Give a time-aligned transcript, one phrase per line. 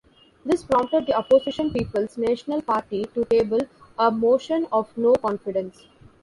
[0.43, 3.59] This prompted the opposition People's National Party to table
[3.99, 5.85] a motion of no confidence.